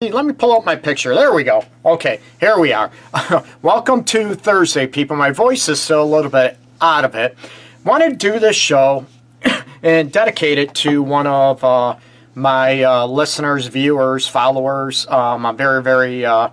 [0.00, 1.12] Let me pull up my picture.
[1.12, 1.64] There we go.
[1.84, 2.92] Okay, here we are.
[3.62, 5.16] Welcome to Thursday, people.
[5.16, 7.36] My voice is still a little bit out of it.
[7.84, 9.06] Want to do this show
[9.82, 11.96] and dedicate it to one of uh,
[12.36, 15.04] my uh, listeners, viewers, followers.
[15.08, 16.50] Um, I'm very, very uh,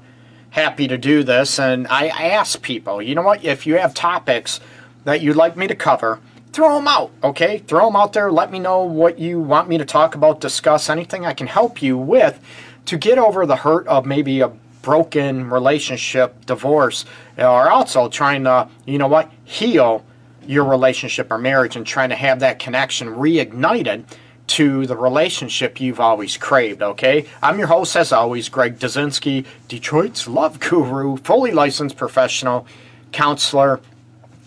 [0.49, 1.59] happy to do this.
[1.59, 4.59] And I, I ask people, you know what, if you have topics
[5.03, 6.19] that you'd like me to cover,
[6.51, 7.59] throw them out, okay?
[7.59, 8.31] Throw them out there.
[8.31, 11.83] Let me know what you want me to talk about, discuss, anything I can help
[11.83, 12.41] you with
[12.85, 14.49] to get over the hurt of maybe a
[14.81, 17.05] broken relationship, divorce,
[17.37, 20.05] or also trying to, you know what, heal
[20.45, 24.03] your relationship or marriage and trying to have that connection reignited
[24.47, 27.25] to the relationship you've always craved, okay?
[27.41, 32.67] I'm your host, as always, Greg Dudzinski, Detroit's love guru, fully licensed professional
[33.11, 33.79] counselor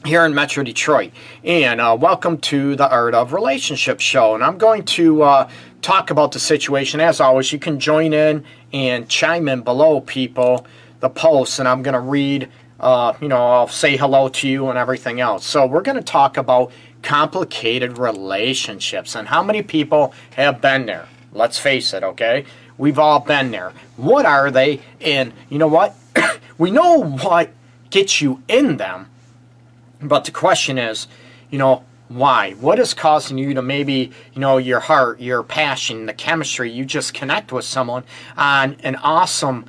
[0.05, 1.11] here in Metro Detroit.
[1.42, 4.36] And uh, welcome to the Art of Relationship show.
[4.36, 5.50] And I'm going to uh,
[5.83, 7.01] talk about the situation.
[7.01, 10.67] As always, you can join in and chime in below, people,
[11.01, 12.48] the posts, and I'm going to read,
[12.81, 15.45] uh, you know, I'll say hello to you and everything else.
[15.47, 21.09] So, we're going to talk about complicated relationships and how many people have been there.
[21.33, 22.45] Let's face it, okay?
[22.77, 23.73] We've all been there.
[23.97, 24.81] What are they?
[25.01, 25.95] And you know what?
[26.58, 27.51] we know what
[27.91, 29.08] gets you in them,
[30.01, 31.08] but the question is,
[31.51, 32.52] you know, why?
[32.52, 36.85] What is causing you to maybe, you know, your heart, your passion, the chemistry, you
[36.85, 38.05] just connect with someone
[38.36, 39.67] on an awesome,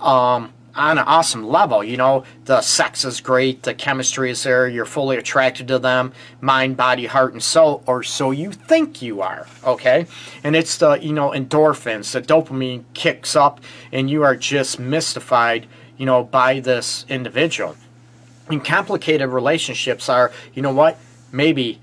[0.00, 1.82] um, on an awesome level.
[1.82, 6.12] You know, the sex is great, the chemistry is there, you're fully attracted to them,
[6.40, 10.06] mind, body, heart, and soul, or so you think you are, okay?
[10.44, 15.66] And it's the, you know, endorphins, the dopamine kicks up, and you are just mystified,
[15.96, 17.76] you know, by this individual.
[18.48, 20.96] And complicated relationships are, you know what?
[21.32, 21.80] Maybe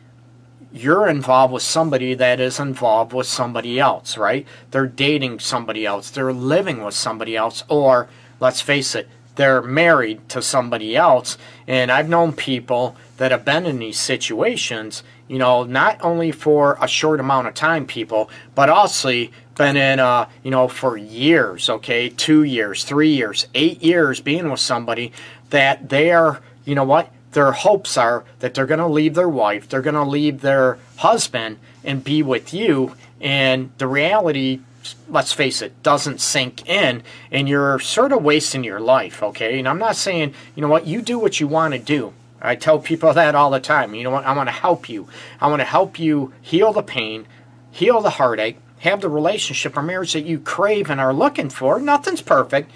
[0.72, 4.46] you're involved with somebody that is involved with somebody else, right?
[4.72, 8.10] They're dating somebody else, they're living with somebody else, or
[8.40, 11.38] let's face it, they're married to somebody else.
[11.68, 16.78] And I've known people that have been in these situations, you know, not only for
[16.82, 21.70] a short amount of time, people, but also been in, uh, you know, for years,
[21.70, 25.12] okay, two years, three years, eight years being with somebody
[25.50, 29.30] that they are, you know what, their hopes are that they're going to leave their
[29.30, 32.96] wife, they're going to leave their husband and be with you.
[33.20, 34.62] And the reality,
[35.10, 39.60] let's face it, doesn't sink in, and you're sort of wasting your life, okay?
[39.60, 42.14] And I'm not saying, you know what, you do what you want to do.
[42.42, 43.96] I tell people that all the time.
[43.96, 44.26] You know what?
[44.26, 45.08] I want to help you.
[45.42, 47.28] I want to help you heal the pain,
[47.72, 51.80] heal the heartache, have the relationship or marriage that you crave and are looking for.
[51.80, 52.72] Nothing's perfect.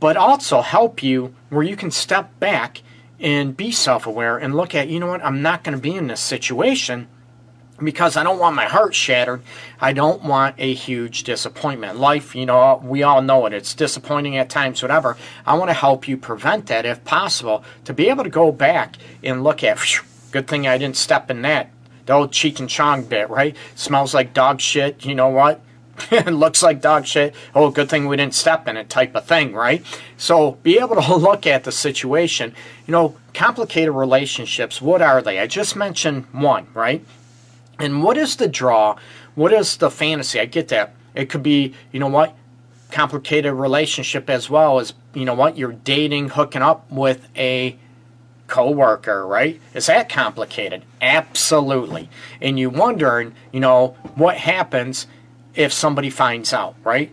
[0.00, 2.82] But also help you where you can step back
[3.20, 5.94] and be self aware and look at, you know what, I'm not going to be
[5.94, 7.08] in this situation
[7.82, 9.42] because I don't want my heart shattered.
[9.80, 11.98] I don't want a huge disappointment.
[11.98, 13.52] Life, you know, we all know it.
[13.52, 15.16] It's disappointing at times, whatever.
[15.46, 18.96] I want to help you prevent that if possible, to be able to go back
[19.22, 19.78] and look at,
[20.32, 21.70] good thing I didn't step in that.
[22.06, 23.56] The old Cheech and Chong bit, right?
[23.74, 25.04] Smells like dog shit.
[25.04, 25.60] You know what?
[26.10, 27.34] it looks like dog shit.
[27.54, 29.84] Oh, good thing we didn't step in it, type of thing, right?
[30.16, 32.54] So be able to look at the situation.
[32.86, 35.38] You know, complicated relationships, what are they?
[35.38, 37.04] I just mentioned one, right?
[37.78, 38.96] And what is the draw?
[39.34, 40.40] What is the fantasy?
[40.40, 40.94] I get that.
[41.14, 42.34] It could be, you know what,
[42.90, 47.78] complicated relationship as well as, you know what, you're dating, hooking up with a
[48.46, 49.60] coworker, right?
[49.74, 50.84] Is that complicated?
[51.00, 52.08] Absolutely.
[52.40, 55.06] And you wondering, you know, what happens
[55.58, 57.12] if somebody finds out, right?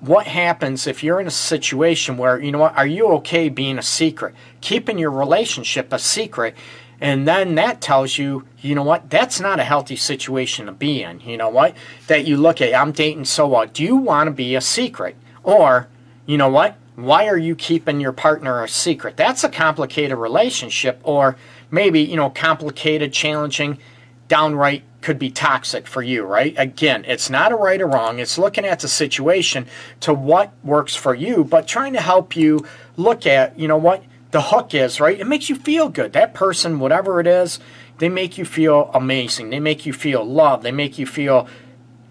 [0.00, 3.78] What happens if you're in a situation where, you know what, are you okay being
[3.78, 4.34] a secret?
[4.60, 6.54] Keeping your relationship a secret.
[7.00, 11.02] And then that tells you, you know what, that's not a healthy situation to be
[11.02, 11.20] in.
[11.20, 11.74] You know what?
[12.08, 13.72] That you look at, I'm dating so what?
[13.72, 15.16] Do you want to be a secret?
[15.42, 15.88] Or,
[16.26, 16.76] you know what?
[16.94, 19.16] Why are you keeping your partner a secret?
[19.16, 21.36] That's a complicated relationship, or
[21.70, 23.78] maybe, you know, complicated, challenging,
[24.26, 26.54] downright could be toxic for you, right?
[26.58, 28.18] Again, it's not a right or wrong.
[28.18, 29.66] It's looking at the situation
[30.00, 32.66] to what works for you, but trying to help you
[32.96, 34.02] look at, you know, what
[34.32, 35.18] the hook is, right?
[35.18, 36.12] It makes you feel good.
[36.12, 37.60] That person, whatever it is,
[37.98, 39.50] they make you feel amazing.
[39.50, 40.62] They make you feel love.
[40.62, 41.48] They make you feel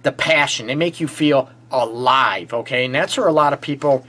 [0.04, 0.68] the passion.
[0.68, 2.86] They make you feel alive, okay?
[2.86, 4.06] And that's where a lot of people,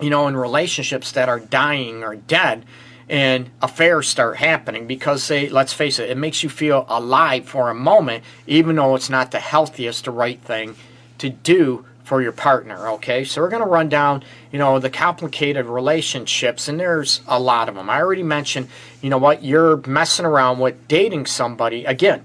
[0.00, 2.64] you know, in relationships that are dying or dead,
[3.08, 7.70] and affairs start happening because they let's face it it makes you feel alive for
[7.70, 10.74] a moment even though it's not the healthiest the right thing
[11.18, 14.22] to do for your partner okay so we're going to run down
[14.52, 18.68] you know the complicated relationships and there's a lot of them i already mentioned
[19.02, 22.24] you know what you're messing around with dating somebody again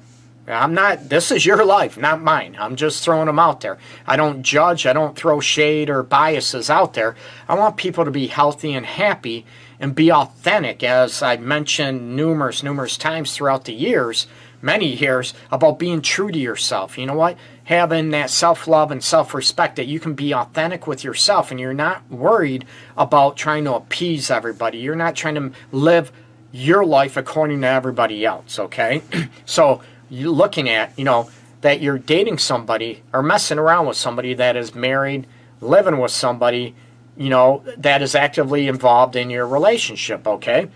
[0.49, 2.57] I'm not, this is your life, not mine.
[2.59, 3.77] I'm just throwing them out there.
[4.07, 7.15] I don't judge, I don't throw shade or biases out there.
[7.47, 9.45] I want people to be healthy and happy
[9.79, 14.27] and be authentic, as I've mentioned numerous, numerous times throughout the years,
[14.61, 16.97] many years, about being true to yourself.
[16.97, 17.37] You know what?
[17.65, 21.59] Having that self love and self respect that you can be authentic with yourself and
[21.59, 22.65] you're not worried
[22.97, 24.79] about trying to appease everybody.
[24.79, 26.11] You're not trying to live
[26.51, 29.01] your life according to everybody else, okay?
[29.45, 31.29] so, you're looking at, you know,
[31.61, 35.27] that you're dating somebody or messing around with somebody that is married,
[35.61, 36.75] living with somebody
[37.19, 40.69] you know, that is actively involved in your relationship, okay?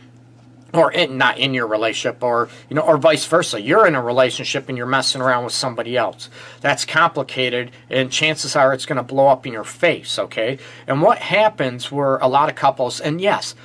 [0.74, 3.62] Or in, not in your relationship, or you know, or vice versa.
[3.62, 6.30] You're in a relationship and you're messing around with somebody else.
[6.60, 10.58] That's complicated, and chances are it's going to blow up in your face, okay?
[10.86, 13.56] And what happens where a lot of couples, and yes,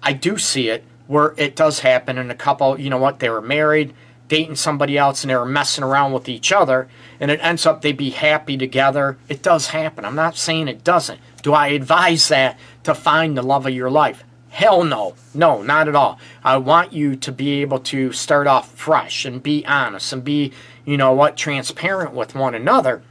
[0.00, 2.78] I do see it where it does happen in a couple.
[2.78, 3.18] You know what?
[3.18, 3.94] They were married,
[4.28, 6.88] dating somebody else, and they were messing around with each other,
[7.18, 9.18] and it ends up they be happy together.
[9.28, 10.04] It does happen.
[10.04, 13.90] I'm not saying it doesn't do I advise that to find the love of your
[13.90, 14.24] life?
[14.50, 15.14] Hell no.
[15.34, 16.18] No, not at all.
[16.44, 20.52] I want you to be able to start off fresh and be honest and be,
[20.84, 23.02] you know what, transparent with one another.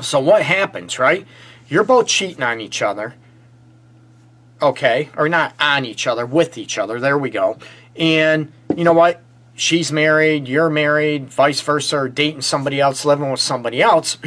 [0.00, 1.26] So what happens, right?
[1.68, 3.14] You're both cheating on each other.
[4.60, 6.98] Okay, or not on each other, with each other.
[6.98, 7.58] There we go.
[7.94, 9.22] And you know what?
[9.54, 14.18] She's married, you're married, vice versa, or dating somebody else, living with somebody else.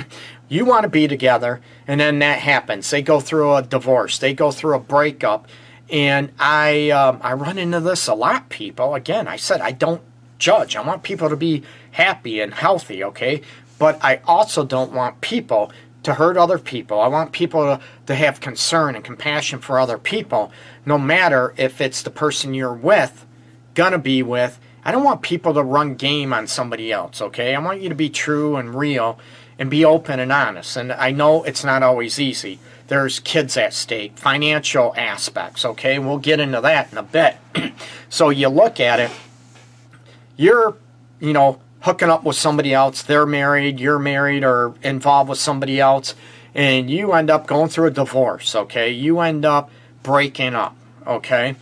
[0.50, 2.90] You want to be together, and then that happens.
[2.90, 5.48] They go through a divorce, they go through a breakup,
[5.92, 8.50] and I um, I run into this a lot.
[8.50, 10.02] People, again, I said I don't
[10.40, 10.76] judge.
[10.76, 13.42] I want people to be happy and healthy, okay?
[13.78, 15.72] But I also don't want people
[16.04, 17.00] to hurt other people.
[17.00, 20.52] I want people to, to have concern and compassion for other people,
[20.86, 23.26] no matter if it's the person you're with,
[23.76, 24.60] gonna be with.
[24.84, 27.54] I don't want people to run game on somebody else, okay?
[27.54, 29.20] I want you to be true and real
[29.60, 30.78] and be open and honest.
[30.78, 32.60] And I know it's not always easy.
[32.88, 36.00] There's kids at stake, financial aspects, okay?
[36.00, 37.36] We'll get into that in a bit.
[38.10, 39.12] so you look at it,
[40.38, 40.76] you're,
[41.20, 45.80] you know, hooking up with somebody else, they're married, you're married or involved with somebody
[45.80, 46.16] else,
[46.56, 48.90] and you end up going through a divorce, okay?
[48.90, 49.70] You end up
[50.02, 50.76] breaking up,
[51.06, 51.56] okay?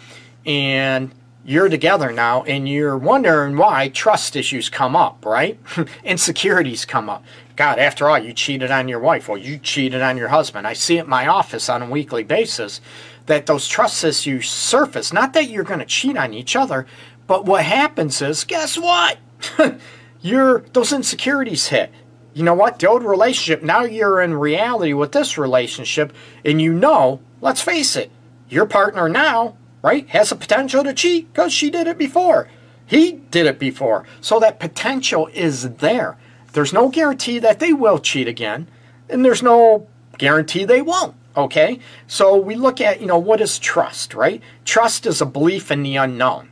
[0.45, 1.11] And
[1.43, 5.57] you're together now and you're wondering why trust issues come up, right?
[6.03, 7.23] Insecurities come up.
[7.57, 10.65] God, after all, you cheated on your wife or you cheated on your husband.
[10.65, 12.79] I see it in my office on a weekly basis
[13.25, 15.11] that those trust issues surface.
[15.11, 16.85] Not that you're going to cheat on each other,
[17.25, 19.17] but what happens is, guess what?
[20.21, 21.91] your those insecurities hit.
[22.33, 22.79] You know what?
[22.79, 26.13] The old relationship, now you're in reality with this relationship,
[26.45, 28.11] and you know, let's face it,
[28.47, 32.49] your partner now right, has a potential to cheat because she did it before.
[32.85, 34.05] He did it before.
[34.21, 36.17] So that potential is there.
[36.57, 38.67] There's no guarantee that they will cheat again,
[39.11, 39.85] and there's no
[40.17, 41.13] guarantee they won't.
[41.35, 41.79] Okay?
[42.07, 44.41] So we look at, you know, what is trust, right?
[44.65, 46.49] Trust is a belief in the unknown.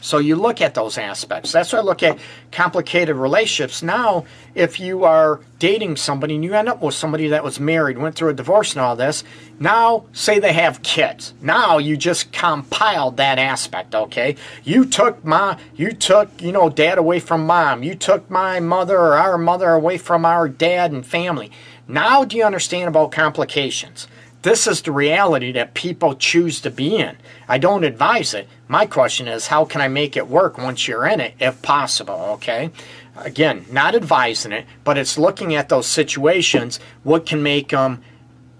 [0.00, 1.52] So you look at those aspects.
[1.52, 2.18] That's why I look at
[2.52, 3.82] complicated relationships.
[3.82, 4.24] Now,
[4.54, 8.14] if you are dating somebody and you end up with somebody that was married, went
[8.14, 9.24] through a divorce and all this,
[9.58, 11.34] now say they have kids.
[11.40, 14.36] Now you just compiled that aspect, okay?
[14.62, 17.82] You took my you took, you know, dad away from mom.
[17.82, 21.50] You took my mother or our mother away from our dad and family.
[21.88, 24.08] Now do you understand about complications?
[24.46, 27.16] This is the reality that people choose to be in.
[27.48, 28.46] I don't advise it.
[28.68, 32.14] My question is, how can I make it work once you're in it, if possible?
[32.34, 32.70] Okay.
[33.16, 36.78] Again, not advising it, but it's looking at those situations.
[37.02, 38.04] What can make them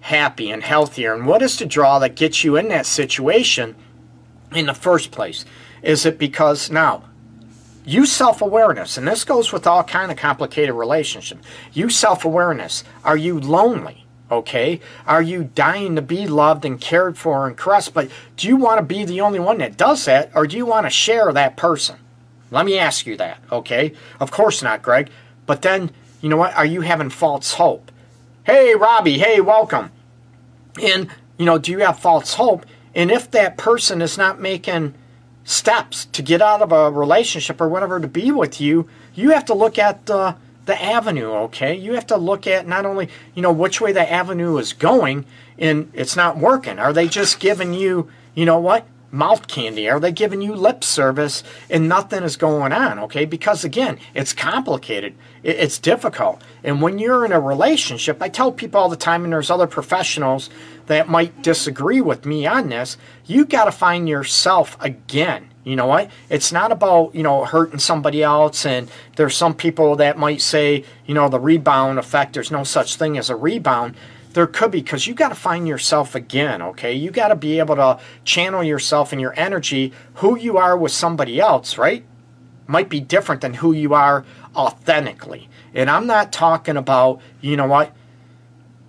[0.01, 3.77] happy and healthier, and what is the draw that gets you in that situation
[4.53, 5.45] in the first place?
[5.85, 7.05] Is it because now
[7.85, 11.47] use self-awareness, and this goes with all kind of complicated relationships.
[11.73, 12.83] Use self-awareness.
[13.05, 14.06] Are you lonely?
[14.31, 14.81] Okay?
[15.07, 17.95] Are you dying to be loved and cared for and caressed?
[17.95, 20.67] But do you want to be the only one that does that, or do you
[20.67, 21.97] want to share that person?
[22.51, 23.93] Let me ask you that, okay?
[24.21, 25.11] Of course not, Greg.
[25.47, 25.91] But then,
[26.21, 26.55] you know what?
[26.55, 27.91] Are you having false hope?
[28.45, 29.91] Hey, Robbie, hey, welcome.
[30.83, 32.65] And, you know, do you have false hope?
[32.95, 34.95] And if that person is not making
[35.45, 39.45] steps to get out of a relationship or whatever to be with you, you have
[39.47, 40.35] to look at uh,
[40.67, 41.75] the avenue, okay?
[41.75, 45.25] You have to look at not only, you know, which way the avenue is going
[45.59, 46.79] and it's not working.
[46.79, 49.89] Are they just giving you, you know what, mouth candy?
[49.89, 53.25] Are they giving you lip service and nothing is going on, okay?
[53.25, 56.43] Because again, it's complicated, it's difficult.
[56.65, 59.69] And when you're in a relationship, I tell people all the time, and there's other
[59.69, 60.51] professionals
[60.87, 65.87] that might disagree with me on this, you got to find yourself again You know
[65.87, 66.13] what?
[66.31, 68.65] It's not about, you know, hurting somebody else.
[68.65, 72.95] And there's some people that might say, you know, the rebound effect, there's no such
[72.95, 73.97] thing as a rebound.
[74.33, 76.93] There could be because you got to find yourself again, okay?
[76.93, 79.93] You got to be able to channel yourself and your energy.
[80.15, 82.05] Who you are with somebody else, right?
[82.69, 85.49] Might be different than who you are authentically.
[85.75, 87.93] And I'm not talking about, you know what?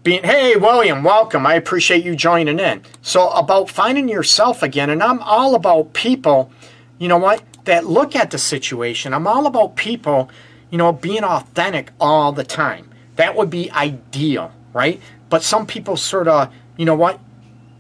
[0.08, 1.46] Being, hey, William, welcome.
[1.46, 2.82] I appreciate you joining in.
[3.02, 6.50] So, about finding yourself again, and I'm all about people,
[6.98, 9.14] you know what, that look at the situation.
[9.14, 10.30] I'm all about people,
[10.70, 12.90] you know, being authentic all the time.
[13.18, 15.02] That would be ideal, right?
[15.30, 17.20] But some people sort of, you know what,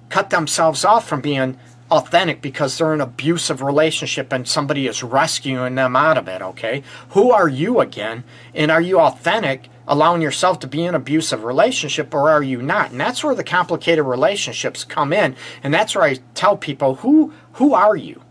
[0.09, 1.57] cut themselves off from being
[1.89, 6.41] authentic because they're in an abusive relationship and somebody is rescuing them out of it,
[6.41, 6.83] okay?
[7.11, 8.25] Who are you again?
[8.53, 9.69] And are you authentic?
[9.87, 12.91] Allowing yourself to be in an abusive relationship or are you not?
[12.91, 15.35] And that's where the complicated relationships come in.
[15.63, 18.21] And that's where I tell people, who who are you?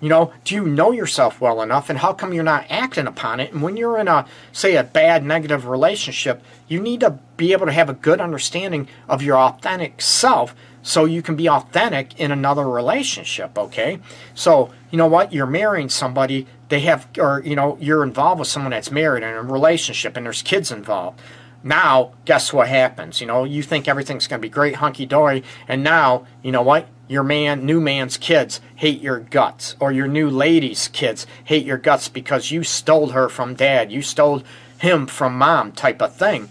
[0.00, 3.40] You know, do you know yourself well enough and how come you're not acting upon
[3.40, 3.52] it?
[3.52, 7.66] And when you're in a say a bad negative relationship, you need to be able
[7.66, 10.54] to have a good understanding of your authentic self
[10.86, 13.98] so you can be authentic in another relationship, okay?
[14.36, 15.32] So, you know what?
[15.32, 19.30] You're marrying somebody they have, or you know, you're involved with someone that's married in
[19.30, 21.20] a relationship, and there's kids involved.
[21.64, 23.20] Now, guess what happens?
[23.20, 26.62] You know, you think everything's going to be great, hunky dory, and now, you know
[26.62, 26.86] what?
[27.08, 31.78] Your man, new man's kids hate your guts, or your new lady's kids hate your
[31.78, 34.44] guts because you stole her from dad, you stole
[34.78, 36.48] him from mom, type of thing.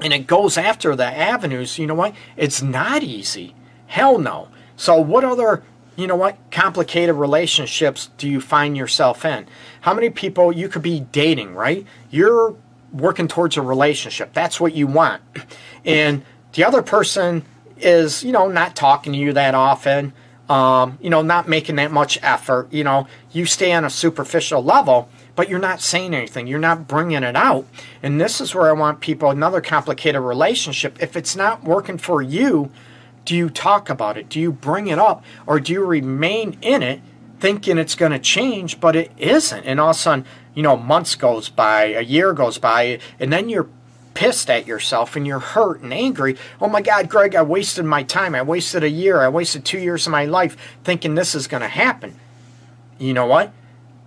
[0.00, 1.78] And it goes after the avenues.
[1.78, 2.14] You know what?
[2.36, 3.54] It's not easy.
[3.86, 4.48] Hell no.
[4.76, 5.62] So, what other
[5.96, 9.46] you know what complicated relationships do you find yourself in
[9.80, 12.54] how many people you could be dating right you're
[12.92, 15.22] working towards a relationship that's what you want
[15.84, 16.22] and
[16.52, 17.42] the other person
[17.78, 20.12] is you know not talking to you that often
[20.48, 24.62] um, you know not making that much effort you know you stay on a superficial
[24.62, 27.64] level but you're not saying anything you're not bringing it out
[28.02, 32.20] and this is where i want people another complicated relationship if it's not working for
[32.20, 32.70] you
[33.26, 34.30] do you talk about it?
[34.30, 35.22] Do you bring it up?
[35.46, 37.00] Or do you remain in it
[37.40, 39.64] thinking it's going to change, but it isn't?
[39.64, 40.24] And all of a sudden,
[40.54, 43.68] you know, months goes by, a year goes by, and then you're
[44.14, 46.38] pissed at yourself and you're hurt and angry.
[46.60, 48.34] Oh my God, Greg, I wasted my time.
[48.34, 49.20] I wasted a year.
[49.20, 52.18] I wasted two years of my life thinking this is going to happen.
[52.98, 53.52] You know what?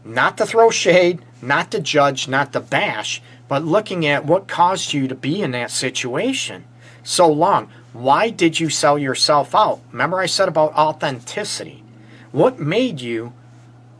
[0.03, 4.93] Not to throw shade, not to judge, not to bash, but looking at what caused
[4.93, 6.65] you to be in that situation
[7.03, 7.69] so long.
[7.93, 9.81] Why did you sell yourself out?
[9.91, 11.83] Remember, I said about authenticity.
[12.31, 13.33] What made you,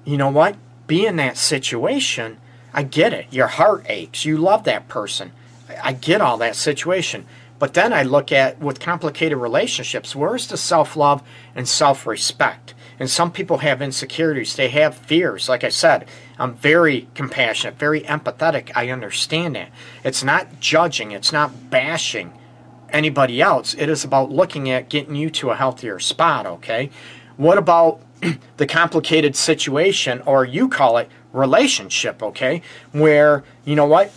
[0.06, 0.56] you know what,
[0.88, 2.38] be in that situation?
[2.74, 3.26] I get it.
[3.32, 4.26] Your heart aches.
[4.26, 5.32] You love that person.
[5.84, 7.26] I get all that situation.
[7.58, 11.22] But then I look at with complicated relationships, where's the self love
[11.56, 12.74] and self respect?
[13.00, 15.48] And some people have insecurities, they have fears.
[15.48, 16.06] Like I said,
[16.38, 18.72] I'm very compassionate, very empathetic.
[18.76, 19.70] I understand that.
[20.04, 22.34] It's not judging, it's not bashing,
[22.92, 23.74] anybody else.
[23.74, 26.90] It is about looking at getting you to a healthier spot, okay?
[27.38, 28.02] What about
[28.58, 32.62] the complicated situation, or you call it relationship, okay?
[32.92, 34.12] Where, you know what?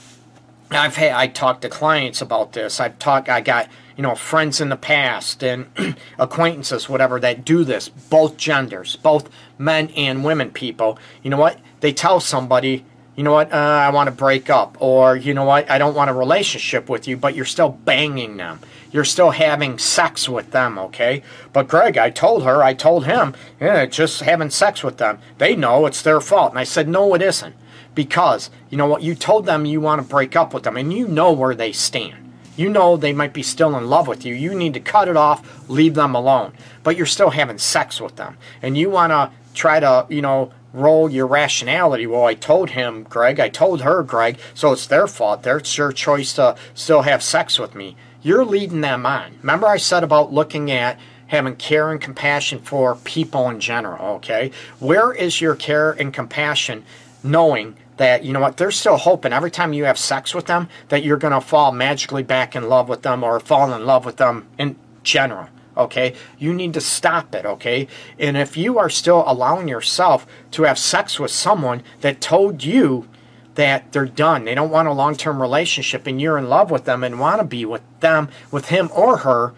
[0.71, 2.81] I've had, I talked to clients about this.
[2.81, 5.67] I've talked, I got, you know, friends in the past and
[6.19, 10.99] acquaintances, whatever, that do this, both genders, both men and women people.
[11.23, 11.59] You know what?
[11.81, 12.85] They tell somebody,
[13.17, 15.95] you know what, uh, I want to break up, or you know what, I don't
[15.95, 18.61] want a relationship with you, but you're still banging them.
[18.91, 21.23] You're still having sex with them, okay?
[21.53, 25.19] But Greg, I told her, I told him, yeah, just having sex with them.
[25.39, 26.53] They know it's their fault.
[26.53, 27.57] And I said, no, it isn't.
[27.95, 30.93] Because, you know what, you told them you want to break up with them, and
[30.93, 32.32] you know where they stand.
[32.57, 34.35] You know they might be still in love with you.
[34.35, 36.53] You need to cut it off, leave them alone.
[36.83, 38.37] But you're still having sex with them.
[38.61, 42.07] And you want to try to, you know, roll your rationality.
[42.07, 45.47] Well, I told him, Greg, I told her, Greg, so it's their fault.
[45.47, 47.97] It's their choice to still have sex with me.
[48.23, 49.39] You're leading them on.
[49.41, 54.51] Remember, I said about looking at having care and compassion for people in general, okay?
[54.79, 56.85] Where is your care and compassion
[57.25, 60.69] knowing that, you know what, they're still hoping every time you have sex with them
[60.89, 64.05] that you're going to fall magically back in love with them or fall in love
[64.05, 65.49] with them in general?
[65.77, 66.15] okay?
[66.39, 67.89] You need to stop it, okay?
[68.19, 73.09] And if you are still allowing yourself to have sex with someone that told you
[73.55, 76.85] that they're done, they don't want a long term relationship, and you're in love with
[76.85, 79.55] them and want to be with them, with him or her,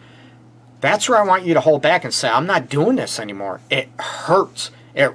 [0.80, 3.60] that's where I want you to hold back and say, I'm not doing this anymore.
[3.70, 4.70] It hurts.
[4.94, 5.12] It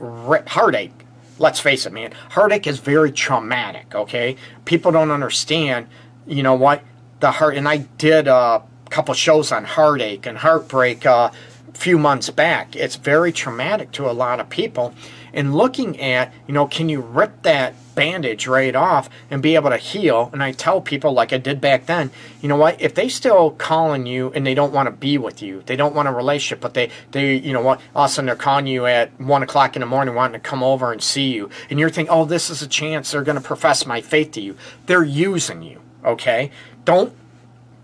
[0.48, 0.99] heartache.
[1.40, 2.12] Let's face it, man.
[2.32, 4.36] Heartache is very traumatic, okay?
[4.66, 5.88] People don't understand,
[6.28, 6.84] you know what?
[7.22, 11.32] The heart, and I did a couple shows on heartache and heartbreak uh,
[11.74, 12.76] a few months back.
[12.76, 14.94] It's very traumatic to a lot of people.
[15.34, 19.70] And looking at, you know, can you rip that bandage right off and be able
[19.70, 20.30] to heal?
[20.32, 22.80] And I tell people, like I did back then, you know what?
[22.82, 25.96] If they still calling you and they don't want to be with you, they don't
[25.96, 27.82] want a relationship, but they, they, you know what?
[27.96, 30.48] All of a sudden they're calling you at one o'clock in the morning, wanting to
[30.48, 33.38] come over and see you, and you're thinking, oh, this is a chance they're going
[33.38, 34.56] to profess my faith to you.
[34.86, 35.82] They're using you.
[36.06, 36.52] Okay,
[36.86, 37.14] don't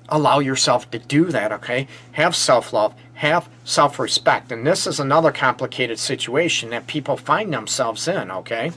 [0.10, 1.88] allow yourself to do that, okay?
[2.14, 4.52] Have self love, have self respect.
[4.52, 8.72] And this is another complicated situation that people find themselves in, okay?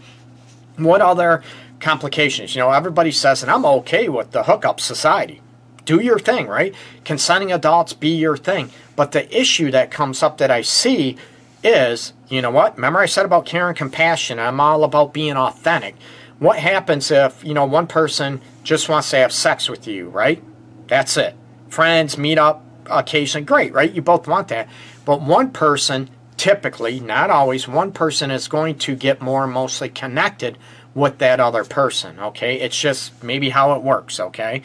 [0.76, 1.42] What other
[1.80, 2.54] complications?
[2.54, 5.42] You know, everybody says, and I'm okay with the hookup society.
[5.85, 6.75] Do your thing, right?
[7.04, 8.71] Consenting adults, be your thing.
[8.95, 11.16] But the issue that comes up that I see
[11.64, 12.76] is, you know what?
[12.76, 14.38] Remember I said about care and compassion?
[14.38, 15.97] I'm all about being authentic.
[16.38, 20.42] What happens if, you know, one person just wants to have sex with you, right?
[20.87, 21.35] That's it.
[21.68, 23.92] Friends meet up occasionally, great, right?
[23.92, 24.68] You both want that.
[25.04, 30.59] But one person, typically, not always, one person is going to get more mostly connected
[30.95, 32.61] with that other person, okay?
[32.61, 34.62] It's just maybe how it works, okay?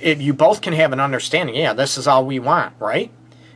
[0.00, 3.10] If you both can have an understanding, yeah, this is all we want, right?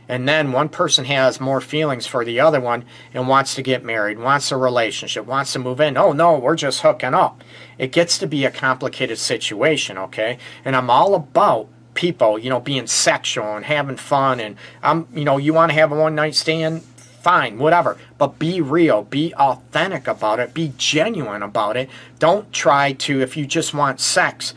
[0.07, 3.85] And then one person has more feelings for the other one and wants to get
[3.85, 5.95] married, wants a relationship, wants to move in.
[5.95, 7.41] Oh, no, we're just hooking up.
[7.77, 10.37] It gets to be a complicated situation, okay?
[10.65, 15.23] And I'm all about people, you know, being sexual and having fun and I'm, you
[15.23, 17.97] know, you want to have a one night stand, fine, whatever.
[18.17, 21.89] But be real, be authentic about it, be genuine about it.
[22.19, 24.53] Don't try to if you just want sex,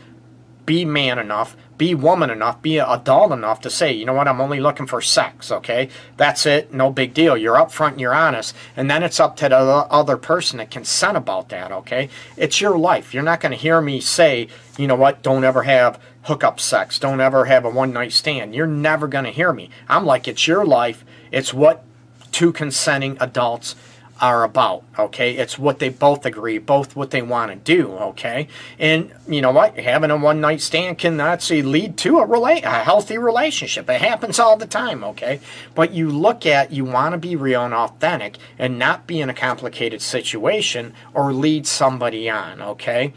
[0.65, 4.39] be man enough, be woman enough, be adult enough to say, you know what, I'm
[4.39, 5.89] only looking for sex, okay?
[6.15, 7.35] That's it, no big deal.
[7.35, 8.55] You're upfront and you're honest.
[8.77, 12.09] And then it's up to the other person to consent about that, okay?
[12.37, 13.13] It's your life.
[13.13, 16.99] You're not going to hear me say, you know what, don't ever have hookup sex.
[16.99, 18.53] Don't ever have a one night stand.
[18.55, 19.69] You're never going to hear me.
[19.87, 21.05] I'm like, it's your life.
[21.31, 21.83] It's what
[22.31, 23.75] two consenting adults
[24.21, 24.83] are about.
[24.97, 27.91] Okay, it's what they both agree, both what they want to do.
[27.91, 28.47] Okay,
[28.79, 29.77] and you know what?
[29.77, 33.89] Having a one night stand can actually lead to a relate a healthy relationship.
[33.89, 35.03] It happens all the time.
[35.03, 35.41] Okay,
[35.73, 39.29] but you look at you want to be real and authentic and not be in
[39.29, 42.61] a complicated situation or lead somebody on.
[42.61, 43.13] Okay,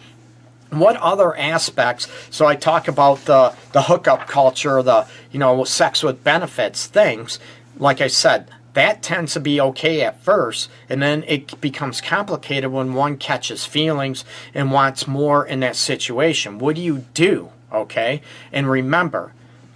[0.71, 6.03] what other aspects so i talk about the the hookup culture the you know sex
[6.03, 7.39] with benefits things
[7.79, 12.71] like i said that tends to be okay at first and then it becomes complicated
[12.71, 16.59] when one catches feelings and wants more in that situation.
[16.61, 18.23] What do you do okay?
[18.53, 19.33] And remember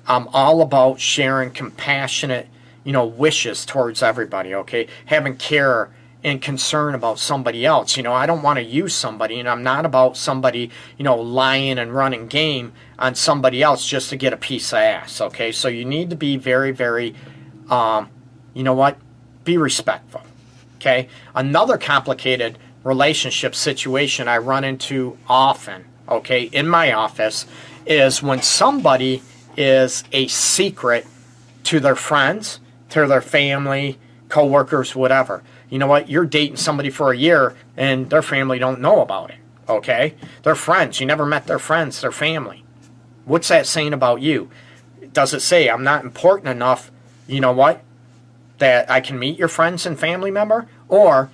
[0.07, 2.49] i'm all about sharing compassionate
[2.83, 4.87] you know wishes towards everybody okay?
[5.07, 5.91] Having care
[6.25, 7.97] and concern about somebody else.
[7.97, 11.17] You know, I don't want to use somebody, and I'm not about somebody, you know,
[11.17, 15.21] lying and running game on somebody else just to get a piece of ass.
[15.21, 17.15] Okay, so you need to be very, very,
[17.69, 18.09] um,
[18.55, 18.97] you know what,
[19.45, 20.23] be respectful.
[20.77, 27.47] Okay, another complicated relationship situation I run into often, okay, in my office
[27.87, 29.23] is when somebody
[29.57, 31.07] is a secret
[31.65, 37.13] to their friends, to their family, coworkers, whatever you know what, you're dating somebody for
[37.13, 39.39] a year and their family don't know about it.
[39.67, 40.15] Okay?
[40.43, 41.01] They're friends.
[41.01, 42.63] You never met their friends, their family.
[43.25, 44.51] What's that saying about you?
[45.15, 46.91] Does it say I'm not important enough,
[47.27, 47.83] you know what,
[48.59, 50.69] that I can meet your friends and family member?
[50.91, 51.31] Or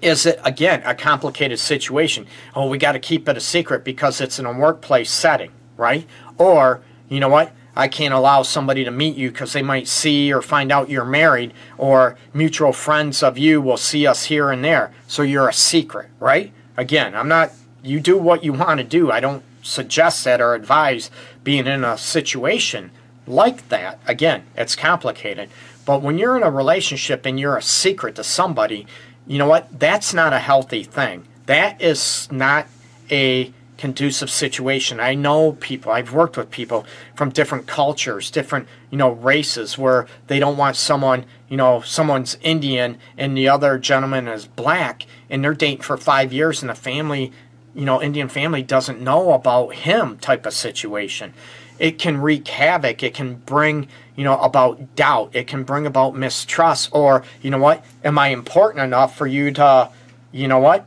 [0.00, 2.28] is it again a complicated situation?
[2.54, 6.06] Oh, we got to keep it a secret because it's in a workplace setting, right?
[6.38, 7.52] Or, you know what?
[7.78, 11.04] I can't allow somebody to meet you because they might see or find out you're
[11.04, 14.92] married, or mutual friends of you will see us here and there.
[15.06, 16.52] So you're a secret, right?
[16.76, 17.52] Again, I'm not,
[17.84, 19.12] you do what you want to do.
[19.12, 21.08] I don't suggest that or advise
[21.44, 22.90] being in a situation
[23.28, 24.00] like that.
[24.08, 25.48] Again, it's complicated.
[25.86, 28.88] But when you're in a relationship and you're a secret to somebody,
[29.24, 29.78] you know what?
[29.78, 31.28] That's not a healthy thing.
[31.46, 32.66] That is not
[33.08, 35.00] a conducive situation.
[35.00, 40.06] I know people, I've worked with people from different cultures, different, you know, races where
[40.26, 45.42] they don't want someone, you know, someone's Indian and the other gentleman is black and
[45.42, 47.32] they're dating for five years and the family,
[47.74, 51.32] you know, Indian family doesn't know about him type of situation.
[51.78, 53.04] It can wreak havoc.
[53.04, 53.86] It can bring,
[54.16, 55.30] you know, about doubt.
[55.32, 59.52] It can bring about mistrust or, you know what, am I important enough for you
[59.52, 59.90] to,
[60.32, 60.84] you know what,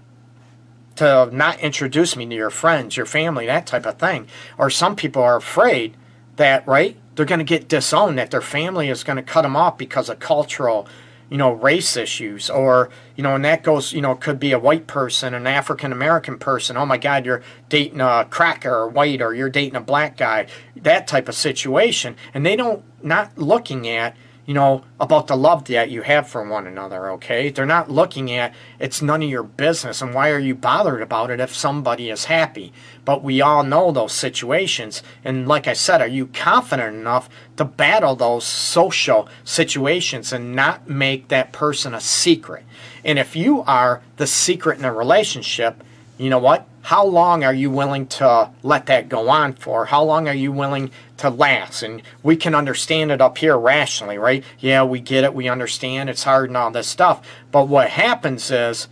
[1.01, 4.27] to not introduce me to your friends, your family, that type of thing.
[4.59, 5.97] Or some people are afraid
[6.35, 9.55] that, right, they're going to get disowned, that their family is going to cut them
[9.55, 10.87] off because of cultural,
[11.27, 12.51] you know, race issues.
[12.51, 15.91] Or, you know, and that goes, you know, could be a white person, an African
[15.91, 16.77] American person.
[16.77, 20.45] Oh my God, you're dating a cracker or white, or you're dating a black guy,
[20.75, 22.15] that type of situation.
[22.31, 26.47] And they don't, not looking at, you know, about the love that you have for
[26.47, 27.49] one another, okay?
[27.49, 31.29] They're not looking at it's none of your business and why are you bothered about
[31.29, 32.73] it if somebody is happy.
[33.05, 35.03] But we all know those situations.
[35.23, 40.89] And like I said, are you confident enough to battle those social situations and not
[40.89, 42.63] make that person a secret?
[43.05, 45.83] And if you are the secret in a relationship,
[46.21, 46.67] you know what?
[46.83, 49.85] How long are you willing to let that go on for?
[49.85, 51.83] How long are you willing to last?
[51.83, 54.43] And we can understand it up here rationally, right?
[54.59, 57.25] Yeah, we get it, we understand it's hard and all this stuff.
[57.51, 58.87] But what happens is,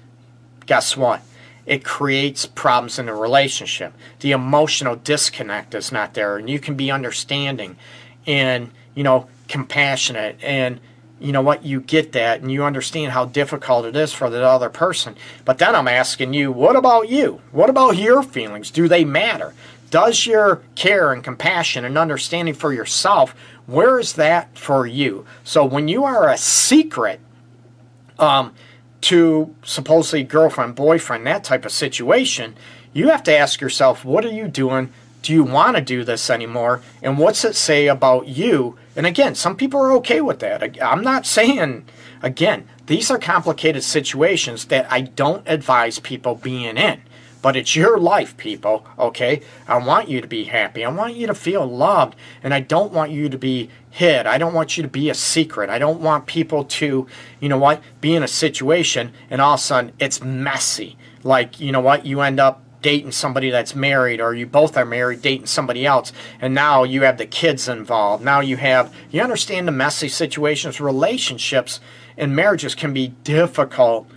[0.65, 1.22] guess what?
[1.65, 3.94] It creates problems in the relationship.
[4.22, 7.76] The emotional disconnect is not there, and you can be understanding
[8.26, 10.80] and, you know, compassionate and
[11.19, 14.43] you know what, you get that and you understand how difficult it is for the
[14.43, 15.15] other person.
[15.45, 17.41] But then I'm asking you, what about you?
[17.51, 18.71] What about your feelings?
[18.71, 19.53] Do they matter?
[19.89, 25.25] Does your care and compassion and understanding for yourself, where is that for you?
[25.43, 27.19] So when you are a secret
[28.17, 28.53] um,
[29.01, 32.55] to supposedly girlfriend, boyfriend, that type of situation,
[32.93, 36.29] you have to ask yourself, what are you doing do you want to do this
[36.29, 36.82] anymore?
[37.01, 38.77] And what's it say about you?
[38.95, 40.82] And again, some people are okay with that.
[40.82, 41.86] I'm not saying,
[42.21, 47.01] again, these are complicated situations that I don't advise people being in.
[47.41, 49.41] But it's your life, people, okay?
[49.65, 50.84] I want you to be happy.
[50.84, 52.17] I want you to feel loved.
[52.43, 54.27] And I don't want you to be hid.
[54.27, 55.69] I don't want you to be a secret.
[55.69, 57.08] I don't want people to,
[57.39, 60.97] you know what, be in a situation and all of a sudden it's messy.
[61.23, 64.86] Like, you know what, you end up dating somebody that's married or you both are
[64.86, 68.24] married dating somebody else and now you have the kids involved.
[68.24, 70.80] Now you have you understand the messy situations.
[70.80, 71.80] Relationships
[72.18, 74.08] and marriages can be difficult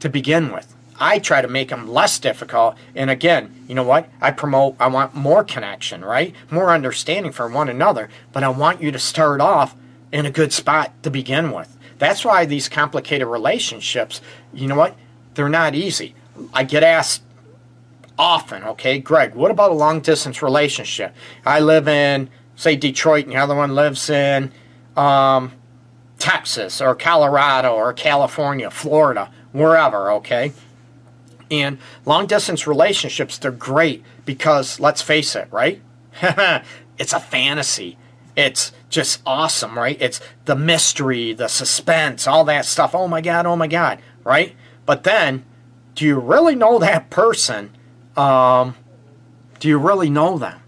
[0.00, 0.74] to begin with.
[1.00, 4.08] I try to make them less difficult and again you know what?
[4.20, 6.34] I promote i want more connection right?
[6.50, 9.76] More understanding for one another but i want you to start off
[10.10, 11.76] in a good spot to begin with.
[11.98, 14.20] That's why these complicated relationships
[14.52, 14.96] you know what?
[15.34, 16.16] They're not easy.
[16.52, 17.22] I get asked
[18.18, 18.64] often.
[18.64, 21.14] Okay, Greg, what about a long distance relationship?
[21.46, 24.52] I live in, say, Detroit, and the other one lives in
[24.96, 25.52] um,
[26.18, 30.10] Texas or Colorado or California, Florida, wherever.
[30.12, 30.52] Okay.
[31.50, 35.80] And long distance relationships, they're great because let's face it, right?
[36.98, 37.96] it's a fantasy.
[38.36, 39.96] It's just awesome, right?
[40.00, 42.94] It's the mystery, the suspense, all that stuff.
[42.94, 44.54] Oh my God, oh my God, right?
[44.84, 45.44] But then,
[45.94, 47.70] do you really know that person
[48.18, 48.74] um,
[49.60, 50.60] do you really know them?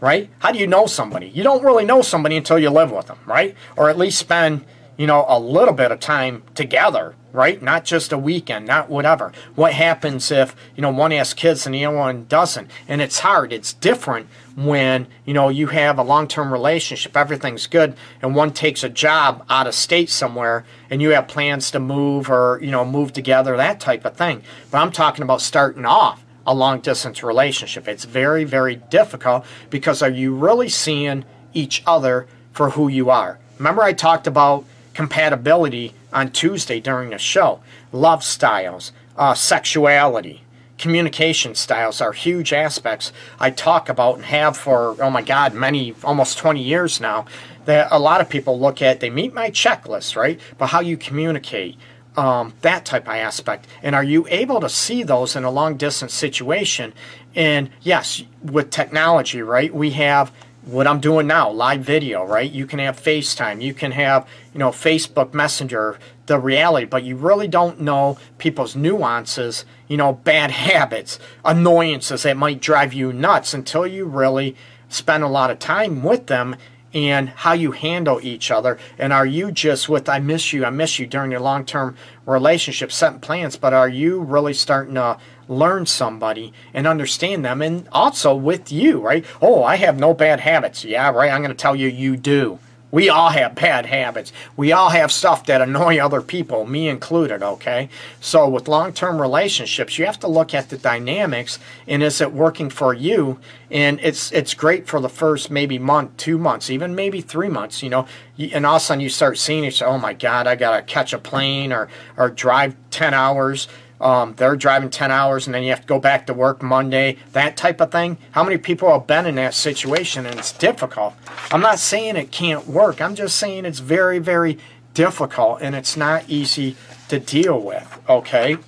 [0.00, 0.30] Right?
[0.40, 1.28] How do you know somebody?
[1.28, 3.54] You don't really know somebody until you live with them, right?
[3.76, 4.64] Or at least spend,
[4.98, 7.62] you know, a little bit of time together, right?
[7.62, 9.32] Not just a weekend, not whatever.
[9.54, 12.70] What happens if, you know, one has kids and the other one doesn't?
[12.86, 13.54] And it's hard.
[13.54, 18.52] It's different when, you know, you have a long term relationship, everything's good, and one
[18.52, 22.70] takes a job out of state somewhere and you have plans to move or, you
[22.70, 24.42] know, move together, that type of thing.
[24.70, 27.88] But I'm talking about starting off a long distance relationship.
[27.88, 33.38] It's very, very difficult because are you really seeing each other for who you are?
[33.58, 37.60] Remember, I talked about compatibility on Tuesday during the show.
[37.92, 40.42] Love styles, uh, sexuality,
[40.78, 45.94] communication styles are huge aspects I talk about and have for, oh my God, many,
[46.04, 47.26] almost 20 years now.
[47.64, 50.38] That a lot of people look at, they meet my checklist, right?
[50.56, 51.76] But how you communicate,
[52.16, 53.66] um, that type of aspect.
[53.82, 56.92] And are you able to see those in a long distance situation?
[57.34, 60.32] And yes, with technology, right, we have
[60.66, 62.50] what I'm doing now, live video, right?
[62.50, 67.16] You can have FaceTime, you can have, you know, Facebook Messenger, the reality, but you
[67.16, 73.54] really don't know people's nuances, you know, bad habits, annoyances that might drive you nuts
[73.54, 74.56] until you really
[74.88, 76.56] spend a lot of time with them
[76.96, 78.78] and how you handle each other.
[78.98, 81.94] And are you just with, I miss you, I miss you during your long term
[82.24, 87.60] relationship, setting plans, but are you really starting to learn somebody and understand them?
[87.60, 89.26] And also with you, right?
[89.42, 90.86] Oh, I have no bad habits.
[90.86, 91.30] Yeah, right.
[91.30, 92.58] I'm going to tell you, you do.
[92.96, 94.32] We all have bad habits.
[94.56, 97.90] We all have stuff that annoy other people, me included, okay?
[98.22, 102.70] So with long-term relationships, you have to look at the dynamics and is it working
[102.70, 103.38] for you?
[103.70, 107.82] And it's it's great for the first maybe month, two months, even maybe three months,
[107.82, 108.06] you know.
[108.38, 111.12] And all of a sudden you start seeing it, oh my God, I gotta catch
[111.12, 113.68] a plane or or drive ten hours
[114.00, 117.16] um, they're driving 10 hours and then you have to go back to work Monday,
[117.32, 118.18] that type of thing.
[118.32, 121.14] How many people have been in that situation and it's difficult?
[121.50, 123.00] I'm not saying it can't work.
[123.00, 124.58] I'm just saying it's very, very
[124.94, 126.76] difficult and it's not easy
[127.08, 128.58] to deal with, okay?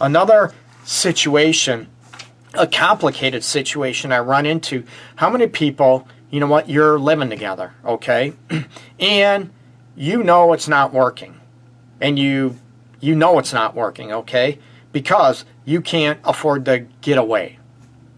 [0.00, 0.52] Another
[0.84, 1.88] situation,
[2.54, 4.84] a complicated situation I run into,
[5.16, 8.34] how many people, you know what, you're living together, okay?
[9.00, 9.50] and
[9.94, 11.40] you know it's not working.
[12.00, 12.58] And you
[13.00, 14.58] you know it's not working, okay?
[14.92, 17.58] Because you can't afford to get away.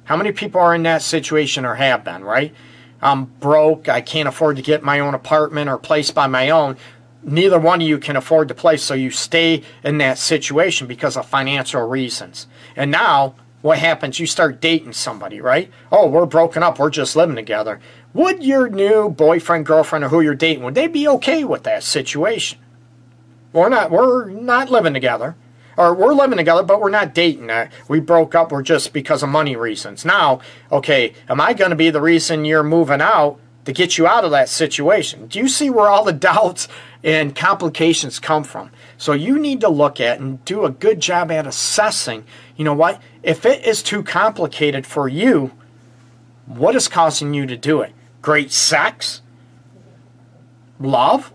[0.05, 2.55] How many people are in that situation or have been, right?
[3.01, 6.77] I'm broke, I can't afford to get my own apartment or place by my own.
[7.23, 11.17] Neither one of you can afford to place, so you stay in that situation because
[11.17, 12.47] of financial reasons.
[12.75, 14.21] And now, what happens?
[14.21, 15.71] You start dating somebody, right?
[15.91, 17.81] Oh, we're broken up, we're just living together.
[18.15, 21.83] Would your new boyfriend, girlfriend, or who you're dating, would they be okay with that
[21.83, 22.59] situation?
[23.53, 25.37] We're not we're not living together.
[25.77, 27.51] Or we're living together, but we're not dating.
[27.51, 28.51] Uh, we broke up.
[28.51, 30.05] We're just because of money reasons.
[30.05, 30.41] Now,
[30.73, 34.25] okay, am I going to be the reason you're moving out to get you out
[34.25, 35.29] of that situation?
[35.29, 36.67] Do you see where all the doubts
[37.05, 38.73] and complications come from?
[38.97, 42.25] So you need to look at and do a good job at assessing.
[42.57, 43.01] You know what?
[43.23, 45.53] If it is too complicated for you,
[46.47, 47.93] what is causing you to do it?
[48.21, 49.23] Great sex?
[50.81, 51.33] Love?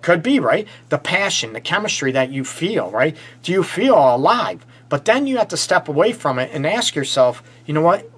[0.00, 0.66] Could be, right?
[0.88, 3.16] The passion, the chemistry that you feel, right?
[3.42, 4.64] Do you feel alive?
[4.88, 8.08] But then you have to step away from it and ask yourself, you know what?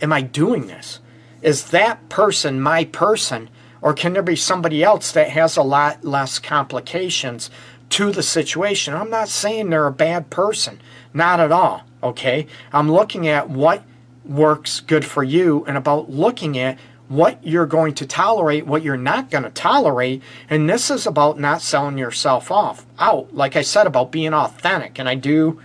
[0.00, 1.00] Am I doing this?
[1.42, 3.50] Is that person my person?
[3.80, 7.50] Or can there be somebody else that has a lot less complications
[7.90, 8.94] to the situation?
[8.94, 10.80] I'm not saying they're a bad person,
[11.14, 12.46] not at all, okay?
[12.72, 13.84] I'm looking at what
[14.24, 18.96] works good for you and about looking at what you're going to tolerate, what you're
[18.96, 20.22] not going to tolerate.
[20.48, 23.34] And this is about not selling yourself off out.
[23.34, 24.98] Like I said, about being authentic.
[24.98, 25.60] And I do,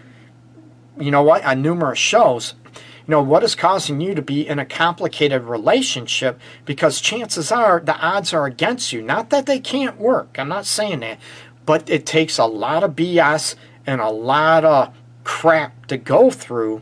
[1.00, 2.56] you know what, on numerous shows.
[3.06, 6.40] You know, what is causing you to be in a complicated relationship?
[6.64, 9.02] Because chances are the odds are against you.
[9.02, 10.38] Not that they can't work.
[10.40, 11.20] I'm not saying that.
[11.66, 16.82] But it takes a lot of BS and a lot of crap to go through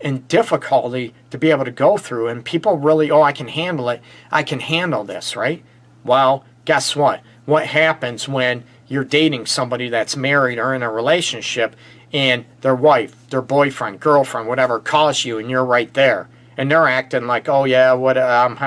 [0.00, 2.28] and difficulty to be able to go through.
[2.28, 4.02] And people really, oh, I can handle it.
[4.30, 5.64] I can handle this, right?
[6.04, 7.22] Well, guess what?
[7.46, 11.74] What happens when you're dating somebody that's married or in a relationship
[12.12, 16.86] and their wife, their boyfriend, girlfriend, whatever, calls you and you're right there and they're
[16.86, 18.58] acting like, oh, yeah, what, um,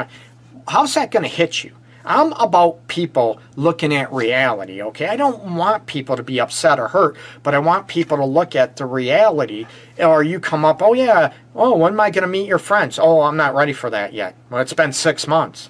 [0.68, 1.72] how's that going to hit you?
[2.06, 5.08] I'm about people looking at reality, okay?
[5.08, 8.56] I don't want people to be upset or hurt, but I want people to look
[8.56, 9.66] at the reality.
[9.98, 13.00] Or you come up, oh, yeah, oh, when am I going to meet your friends?
[13.00, 14.36] Oh, I'm not ready for that yet.
[14.50, 15.70] Well, it's been six months,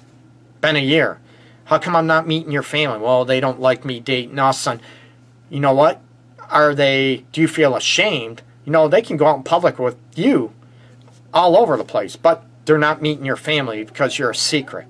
[0.60, 1.20] been a year.
[1.64, 2.98] How come I'm not meeting your family?
[2.98, 4.66] Well, they don't like me dating us.
[4.66, 4.80] And
[5.48, 6.02] you know what?
[6.50, 8.42] Are they, do you feel ashamed?
[8.64, 10.52] You know, they can go out in public with you
[11.32, 14.86] all over the place, but they're not meeting your family because you're a secret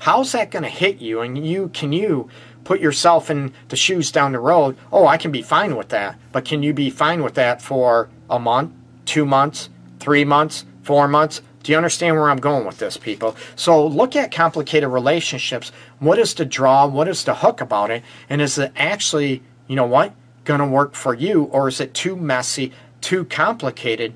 [0.00, 1.20] how's that going to hit you?
[1.20, 2.28] And you can you
[2.64, 4.76] put yourself in the shoes down the road?
[4.92, 6.18] Oh, I can be fine with that.
[6.32, 8.72] But can you be fine with that for a month,
[9.04, 11.42] two months, three months, four months?
[11.62, 13.36] Do you understand where I'm going with this, people?
[13.54, 15.72] So look at complicated relationships.
[15.98, 16.86] What is the draw?
[16.86, 18.02] What is the hook about it?
[18.30, 21.44] And is it actually, you know what, going to work for you?
[21.44, 24.14] Or is it too messy, too complicated?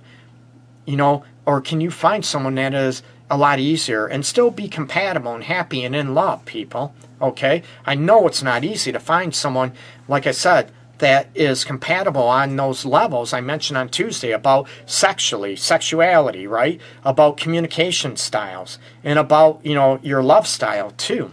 [0.87, 4.69] You know, or can you find someone that is a lot easier and still be
[4.69, 6.95] compatible and happy and in love, people.
[7.21, 7.63] Okay?
[7.87, 9.73] I know it's not easy to find someone,
[10.09, 15.57] like I said, that is compatible on those levels I mentioned on Tuesday about sexually,
[15.57, 16.81] sexuality, right?
[17.05, 21.33] About communication styles and about, you know, your love style too.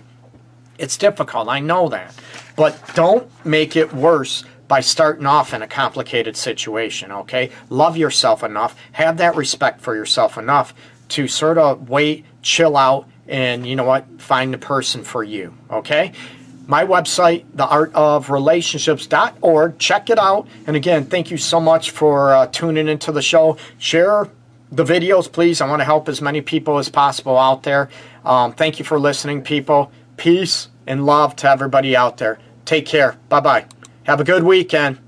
[0.79, 2.15] It's difficult, I know that.
[2.55, 7.51] But don't make it worse by starting off in a complicated situation, okay?
[7.69, 10.73] Love yourself enough, have that respect for yourself enough
[11.11, 15.53] to sort of wait, chill out, and you know what, find the person for you.
[15.69, 16.13] Okay?
[16.67, 19.77] My website, theartofrelationships.org.
[19.77, 20.47] Check it out.
[20.67, 23.57] And again, thank you so much for uh, tuning into the show.
[23.77, 24.29] Share
[24.71, 25.61] the videos, please.
[25.61, 27.89] I want to help as many people as possible out there.
[28.23, 29.91] Um, thank you for listening, people.
[30.17, 32.39] Peace and love to everybody out there.
[32.65, 33.17] Take care.
[33.27, 33.65] Bye bye.
[34.03, 34.99] Have a good weekend.